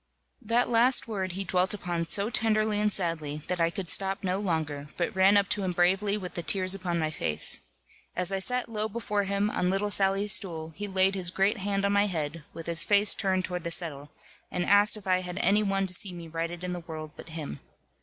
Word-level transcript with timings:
That 0.41 0.67
last 0.67 1.07
word 1.07 1.33
he 1.33 1.43
dwelt 1.43 1.75
upon 1.75 2.05
so 2.05 2.31
tenderly 2.31 2.79
and 2.79 2.91
sadly, 2.91 3.43
that 3.47 3.61
I 3.61 3.69
could 3.69 3.87
stop 3.87 4.23
no 4.23 4.39
longer, 4.39 4.87
but 4.97 5.15
ran 5.15 5.37
up 5.37 5.47
to 5.49 5.61
him 5.63 5.73
bravely 5.73 6.17
with 6.17 6.33
the 6.33 6.41
tears 6.41 6.73
upon 6.73 6.97
my 6.97 7.11
face. 7.11 7.59
As 8.15 8.31
I 8.31 8.39
sat 8.39 8.67
low 8.67 8.89
before 8.89 9.25
him, 9.25 9.51
on 9.51 9.69
little 9.69 9.91
Sally's 9.91 10.33
stool, 10.33 10.71
he 10.71 10.87
laid 10.87 11.13
his 11.13 11.29
great 11.29 11.59
hand 11.59 11.85
on 11.85 11.93
my 11.93 12.07
head, 12.07 12.43
with 12.51 12.65
his 12.65 12.83
face 12.83 13.13
turned 13.13 13.45
toward 13.45 13.63
the 13.63 13.69
settle, 13.69 14.09
and 14.49 14.65
asked 14.65 14.97
if 14.97 15.05
I 15.05 15.21
had 15.21 15.37
any 15.37 15.61
one 15.61 15.85
to 15.85 15.93
see 15.93 16.11
me 16.13 16.27
righted 16.27 16.63
in 16.63 16.73
the 16.73 16.79
world 16.79 17.11
but 17.15 17.29
him. 17.29 17.59